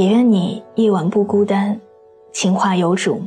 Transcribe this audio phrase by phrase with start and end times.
[0.00, 1.78] 也愿你夜晚不孤单，
[2.32, 3.20] 情话有主。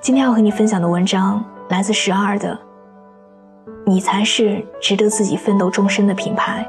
[0.00, 2.58] 今天要和你分享的文章来自十二的，
[3.86, 6.68] 你才是值得自己奋斗终身的品牌。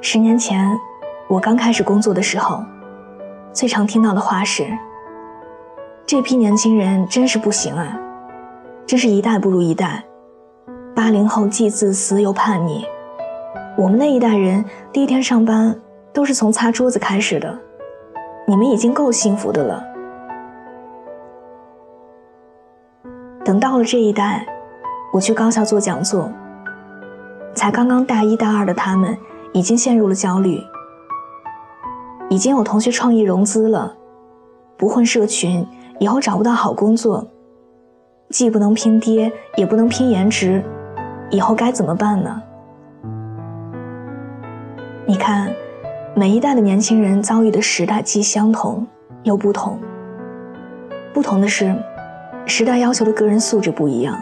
[0.00, 0.78] 十年前，
[1.28, 2.62] 我刚开始工作的时候，
[3.52, 4.64] 最常听到的话是
[6.06, 7.98] ：“这批年轻人真是不行啊，
[8.86, 10.04] 真是一代不如一代。”
[10.94, 12.86] 八零后既自私又叛逆。
[13.80, 15.74] 我们那一代人第一天上班
[16.12, 17.58] 都是从擦桌子开始的，
[18.46, 19.82] 你们已经够幸福的了。
[23.42, 24.46] 等到了这一代，
[25.14, 26.30] 我去高校做讲座，
[27.54, 29.16] 才刚刚大一大二的他们
[29.54, 30.60] 已经陷入了焦虑，
[32.28, 33.96] 已经有同学创业融资了，
[34.76, 35.66] 不混社群
[35.98, 37.26] 以后找不到好工作，
[38.28, 40.62] 既不能拼爹也不能拼颜值，
[41.30, 42.42] 以后该怎么办呢？
[45.10, 45.52] 你看，
[46.14, 48.86] 每一代的年轻人遭遇的时代既相同
[49.24, 49.76] 又不同。
[51.12, 51.74] 不同的是，
[52.46, 54.16] 时代要求的个人素质不一样，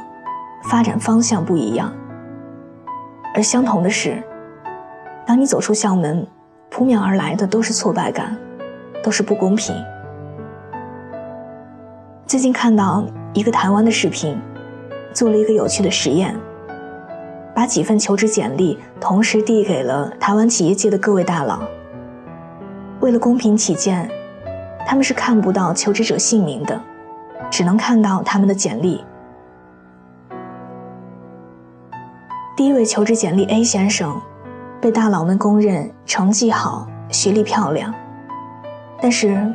[0.64, 1.92] 发展方向不一样。
[3.34, 4.22] 而相同的是，
[5.27, 6.27] 当你走出校门，
[6.70, 8.34] 扑面而来的都是挫败感，
[9.02, 9.77] 都是不公平。
[12.25, 14.41] 最近看到一个台湾的视频，
[15.12, 16.34] 做了一个有趣的实验。
[17.59, 21.59] 把几份求职简历同时递给了台湾企业界的各位大佬。
[23.01, 24.08] 为了公平起见，
[24.86, 26.80] 他们是看不到求职者姓名的，
[27.51, 29.05] 只能看到他们的简历。
[32.57, 34.23] 第一位求职简历 A 先生，
[34.80, 37.92] 被大佬们公认成绩好、学历漂亮，
[39.02, 39.52] 但是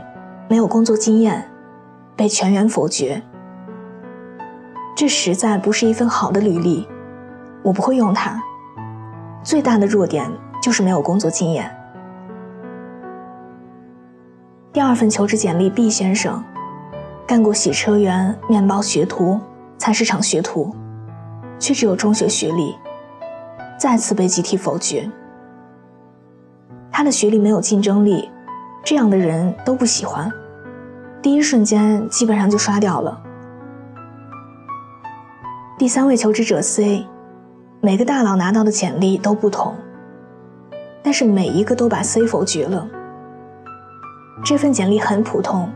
[0.49, 1.49] 没有工作经验，
[2.17, 3.23] 被全员否决。
[4.93, 6.85] 这实在不是一份好的履历。
[7.63, 8.41] 我不会用它，
[9.41, 10.29] 最大的弱点
[10.61, 11.73] 就是没有工作经验。
[14.73, 16.43] 第二份求职简历，B 先生，
[17.25, 19.39] 干过洗车员、面包学徒、
[19.77, 20.75] 菜市场学徒，
[21.57, 22.75] 却只有中学学历，
[23.79, 25.09] 再次被集体否决。
[26.91, 28.29] 他的学历没有竞争力，
[28.83, 30.29] 这样的人都不喜欢，
[31.21, 33.21] 第一瞬间基本上就刷掉了。
[35.77, 37.07] 第三位求职者 C。
[37.85, 39.75] 每个大佬拿到的简历都不同，
[41.03, 42.87] 但是每一个都把 C 否决了。
[44.41, 45.69] 这份简历很普通，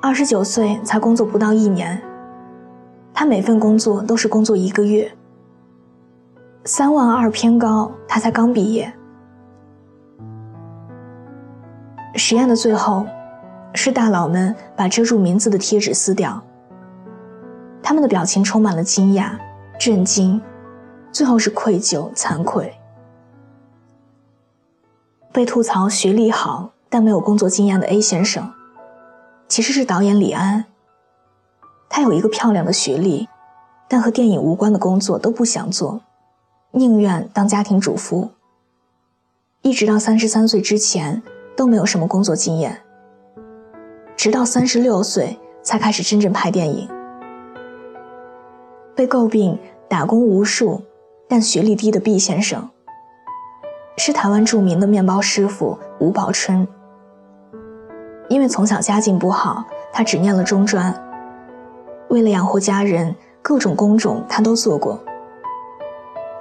[0.00, 2.00] 二十九岁才工作不到一年，
[3.12, 5.10] 他每份工作都是工作一个月，
[6.64, 8.92] 三万二偏高，他才刚毕业。
[12.14, 13.04] 实验的最后，
[13.74, 16.40] 是大佬们把遮住名字的贴纸撕掉，
[17.82, 19.32] 他们的表情充满了惊讶、
[19.76, 20.40] 震惊。
[21.12, 22.72] 最后是愧疚、惭愧。
[25.32, 28.52] 被吐槽学历好但没有工作经验的 A 先生，
[29.48, 30.64] 其实是导演李安。
[31.88, 33.28] 他有一个漂亮的学历，
[33.88, 36.00] 但和电影无关的工作都不想做，
[36.72, 38.30] 宁愿当家庭主妇。
[39.62, 41.22] 一直到三十三岁之前
[41.56, 42.82] 都没有什么工作经验，
[44.16, 46.88] 直到三十六岁才开始真正拍电影。
[48.94, 50.82] 被诟病打工无数。
[51.30, 52.68] 但学历低的毕先生，
[53.96, 56.66] 是台湾著名的面包师傅吴宝春。
[58.28, 60.92] 因为从小家境不好，他只念了中专。
[62.08, 64.98] 为了养活家人，各种工种他都做过。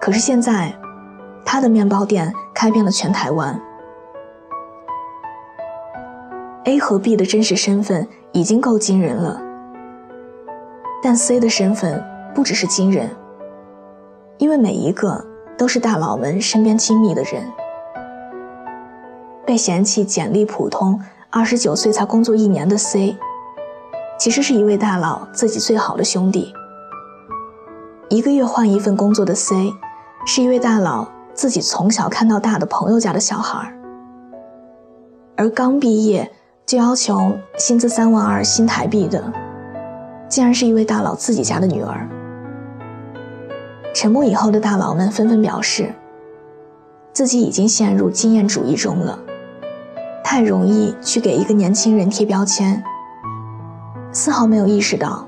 [0.01, 0.73] 可是现在，
[1.45, 3.61] 他的面包店开遍了全台湾。
[6.63, 9.39] A 和 B 的真实身份已经够惊人了，
[11.03, 12.03] 但 C 的身份
[12.33, 13.07] 不只是惊人。
[14.39, 15.23] 因为每一个
[15.57, 17.43] 都是大佬们身边亲密的人，
[19.45, 20.99] 被嫌弃简历普通，
[21.29, 23.17] 二十九岁才工作一年的 C，
[24.17, 26.53] 其实是一位大佬自己最好的兄弟。
[28.07, 29.73] 一个月换一份工作的 C，
[30.25, 33.77] 是一位大佬自己从小看到大的朋友家的小孩。
[35.35, 36.31] 而刚毕业
[36.65, 39.21] 就要求薪资三万二新台币的，
[40.29, 42.09] 竟然是一位大佬自己家的女儿。
[43.93, 45.93] 沉默以后的大佬们纷纷表示
[47.11, 49.19] ：“自己已经陷入经验主义中了，
[50.23, 52.81] 太容易去给一个年轻人贴标签，
[54.11, 55.27] 丝毫没有意识到，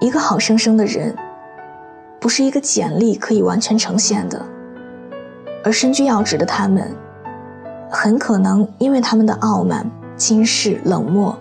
[0.00, 1.14] 一个好生生的人，
[2.20, 4.40] 不是一个简历可以完全呈现的，
[5.64, 6.88] 而身居要职的他们，
[7.90, 9.84] 很可能因为他们的傲慢、
[10.16, 11.36] 轻视、冷漠，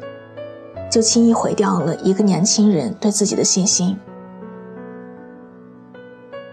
[0.89, 3.97] 就轻易毁掉了一个年轻人对自己的信心。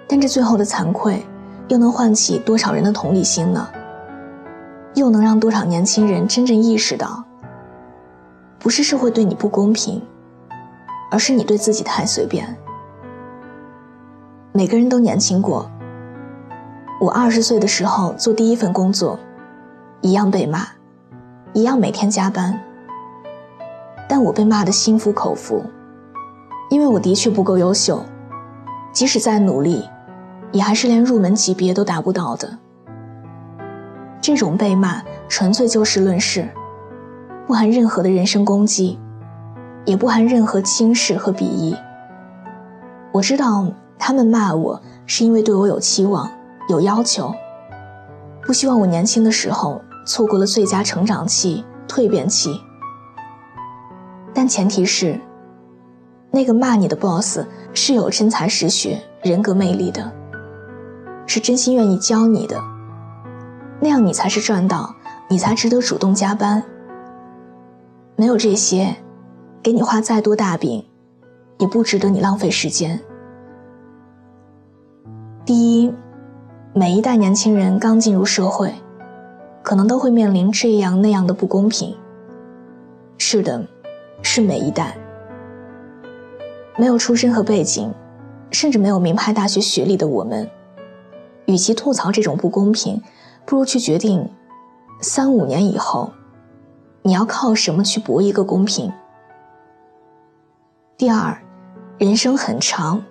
[0.08, 1.22] 但这最后的惭愧。
[1.68, 3.68] 又能唤起多少人的同理心呢？
[4.94, 7.22] 又能让多少年轻人真正意识到，
[8.58, 10.00] 不是社会对你不公平，
[11.10, 12.56] 而是你对自己太随便。
[14.52, 15.70] 每个人都年轻过。
[17.02, 19.18] 我二十岁的时候做第一份工作，
[20.00, 20.66] 一样被骂，
[21.52, 22.58] 一样每天加班。
[24.08, 25.62] 但我被骂的心服口服，
[26.70, 28.02] 因为我的确不够优秀，
[28.90, 29.84] 即使再努力。
[30.52, 32.58] 也还是连入门级别都达不到的。
[34.20, 36.48] 这种被骂纯粹就事论事，
[37.46, 38.98] 不含任何的人身攻击，
[39.84, 41.76] 也不含任何轻视和鄙夷。
[43.12, 43.66] 我知道
[43.98, 46.30] 他们骂我是因为对我有期望、
[46.68, 47.32] 有要求，
[48.42, 52.60] 不希望我年轻的时候错过了最佳成长期、蜕变期。
[54.34, 55.18] 但前提是，
[56.30, 57.40] 那个骂你的 boss
[57.72, 60.12] 是有真才实学、人格魅力的。
[61.28, 62.58] 是真心愿意教你的，
[63.80, 64.94] 那样你才是赚到，
[65.28, 66.62] 你才值得主动加班。
[68.16, 68.96] 没有这些，
[69.62, 70.82] 给你画再多大饼，
[71.58, 72.98] 也不值得你浪费时间。
[75.44, 75.92] 第一，
[76.72, 78.72] 每一代年轻人刚进入社会，
[79.62, 81.94] 可能都会面临这样那样的不公平。
[83.18, 83.62] 是的，
[84.22, 84.96] 是每一代。
[86.78, 87.92] 没有出身和背景，
[88.50, 90.48] 甚至没有名牌大学学历的我们。
[91.48, 93.02] 与其吐槽这种不公平，
[93.46, 94.30] 不如去决定，
[95.00, 96.12] 三五年以后，
[97.00, 98.92] 你要靠什么去搏一个公平。
[100.98, 101.40] 第二，
[101.96, 103.02] 人生很长，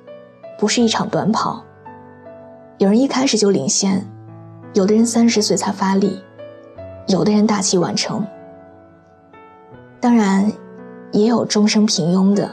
[0.59, 1.63] 不是一场短跑。
[2.77, 4.05] 有人一开始就领先，
[4.75, 6.21] 有的人三十岁才发力，
[7.07, 8.23] 有的人大器晚成。
[9.99, 10.51] 当然，
[11.11, 12.51] 也有终生平庸的。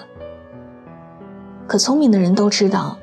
[1.67, 2.97] 可聪明的人都知道。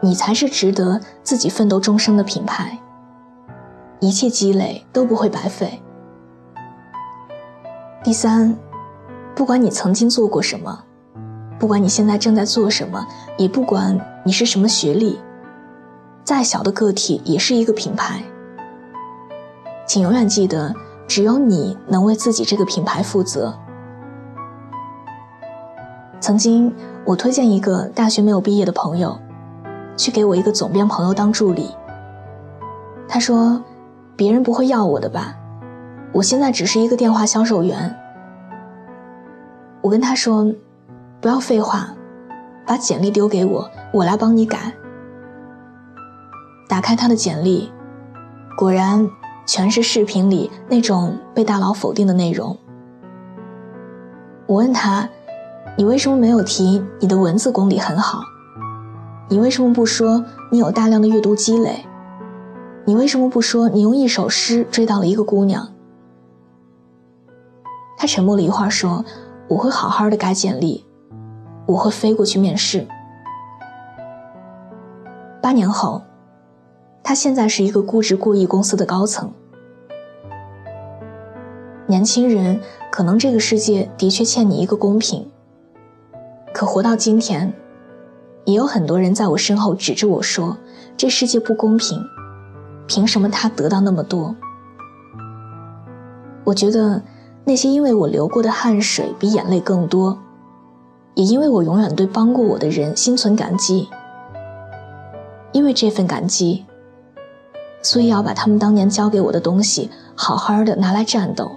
[0.00, 2.78] 你才是值得自己奋斗终生的品牌，
[4.00, 5.82] 一切积累都不会白费。
[8.04, 8.56] 第三，
[9.34, 10.84] 不管你曾经做过什么，
[11.58, 13.04] 不管你现在正在做什么，
[13.36, 15.18] 也不管你是什么学历，
[16.22, 18.22] 再小的个体也是一个品牌。
[19.84, 20.72] 请永远记得，
[21.08, 23.58] 只有你能为自己这个品牌负责。
[26.20, 26.72] 曾经，
[27.04, 29.18] 我推荐一个大学没有毕业的朋友。
[29.98, 31.68] 去给我一个总编朋友当助理。
[33.06, 33.62] 他说
[34.16, 35.34] ：“别人不会要我的吧？
[36.12, 37.94] 我现在只是一个电话销售员。”
[39.82, 40.50] 我跟他说
[41.20, 41.88] ：“不要废话，
[42.64, 44.72] 把简历丢给我，我来帮你改。”
[46.68, 47.72] 打开他的简历，
[48.56, 49.08] 果然
[49.46, 52.56] 全是视频里那种被大佬否定的内容。
[54.46, 55.08] 我问他
[55.76, 58.20] ：“你为什么没有提你的文字功底很好？”
[59.30, 61.84] 你为什么不说你有大量的阅读积累？
[62.86, 65.68] 你为什么不说你用一首诗追到了一个姑娘？
[67.98, 69.04] 他沉默了一会儿，说
[69.48, 70.86] ：“我会好好的改简历，
[71.66, 72.86] 我会飞过去面试。”
[75.42, 76.00] 八年后，
[77.02, 79.30] 他现在是一个估值过亿公司的高层。
[81.86, 82.58] 年轻人，
[82.90, 85.30] 可能这个世界的确欠你一个公平，
[86.54, 87.52] 可活到今天。
[88.48, 90.56] 也有很多人在我身后指着我说
[90.96, 92.02] ：“这世界不公平，
[92.86, 94.34] 凭什么他得到那么多？”
[96.44, 97.02] 我觉得，
[97.44, 100.18] 那些因为我流过的汗水比眼泪更多，
[101.12, 103.86] 也因为我永远对帮过我的人心存感激。
[105.52, 106.64] 因为这份感激，
[107.82, 111.50] 所以要把他们当年教给我的东西好好的拿来战斗。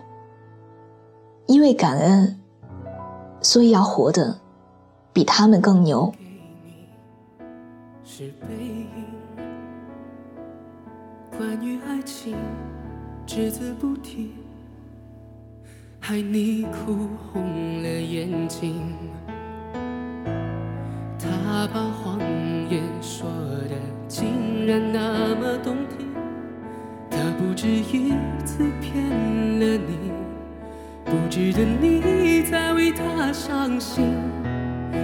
[1.46, 2.38] 因为感恩，
[3.40, 4.36] 所以要活得
[5.14, 6.14] 比他们更牛。
[8.22, 8.88] 是背影，
[11.36, 12.38] 关于爱情
[13.26, 14.34] 只字不提，
[16.00, 18.96] 害你哭红了眼睛。
[21.18, 22.20] 他把谎
[22.70, 23.76] 言说的
[24.08, 26.08] 竟然那么动听，
[27.10, 28.14] 他不止一
[28.46, 29.04] 次骗
[29.60, 30.12] 了你，
[31.06, 34.14] 不值得你再为他伤心。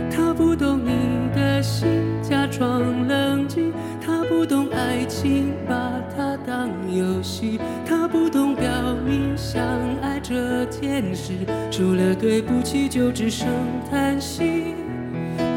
[0.10, 1.88] 他不懂你的心，
[2.22, 3.74] 假装冷静。
[4.00, 6.70] 他不懂爱情，把它当。
[6.90, 7.60] 游戏。
[7.86, 8.68] 他不懂表
[9.06, 9.62] 明相
[10.02, 11.34] 爱这件事，
[11.70, 13.48] 除了对不起就只剩
[13.90, 14.74] 叹息。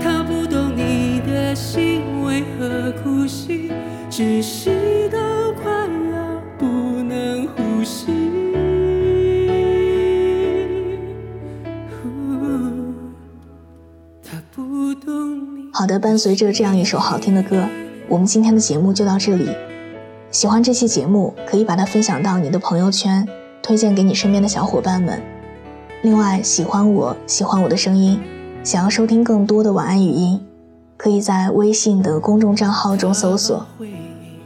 [0.02, 3.70] 他不懂你的心为何哭泣，
[4.10, 4.70] 窒息
[16.00, 17.68] 伴随着这样一首好听的歌，
[18.08, 19.50] 我们今天的节目就到这里。
[20.30, 23.28] 喜欢这期节目，可以把它分享到你的朋友圈，
[23.62, 25.20] 推荐给你身边的小伙伴们。
[26.02, 28.18] 另外，喜欢我喜欢我的声音，
[28.64, 30.40] 想要收听更多的晚安语音，
[30.96, 33.66] 可以在微信的公众账号中搜索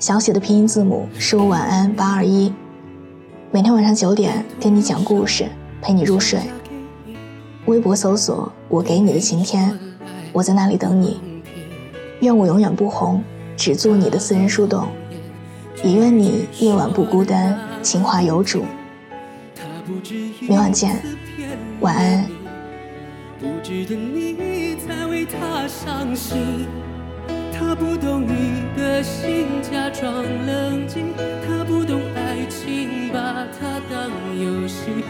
[0.00, 2.52] 小写的拼音字母说晚安八二一，
[3.52, 5.46] 每天晚上九点跟你讲故事，
[5.80, 6.40] 陪你入睡。
[7.66, 9.78] 微博搜索我给你的晴天，
[10.32, 11.34] 我在那里等你。
[12.21, 13.23] 愿我永远不红，
[13.56, 14.88] 只做你的私人树洞。
[15.83, 18.64] 也愿你夜晚不孤单，情话有主。
[20.40, 21.02] 明晚见，
[21.80, 22.26] 晚安。
[23.38, 26.66] 不值得你再为他伤心，
[27.52, 31.12] 他不懂你的心，假装冷静。
[31.47, 35.04] 他不懂爱情，把它当游戏。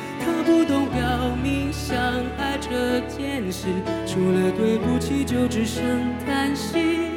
[0.44, 1.96] 不懂表明相
[2.38, 3.66] 爱这件事，
[4.06, 5.82] 除了对不起就只剩
[6.24, 7.10] 叹息。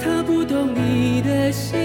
[0.00, 1.83] 他不懂你的心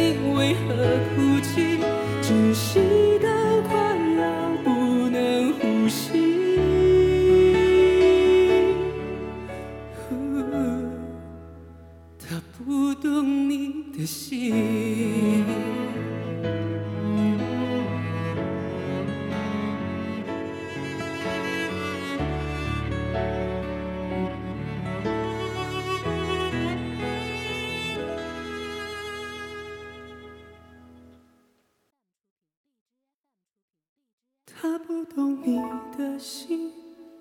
[34.89, 35.61] 不懂你
[35.95, 36.71] 的心，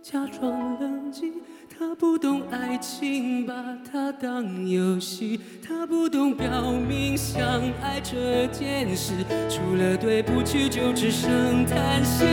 [0.02, 1.34] 假装冷静。
[1.78, 3.52] 他不懂爱情，把
[3.92, 5.38] 它当游戏。
[5.62, 7.44] 他不懂表明相
[7.82, 9.12] 爱这件事，
[9.50, 12.24] 除了对不起就只剩叹息。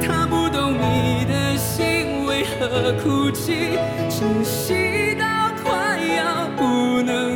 [0.00, 3.76] 他不懂你的心为何哭泣，
[4.08, 5.26] 窒息到
[5.60, 7.29] 快要不能。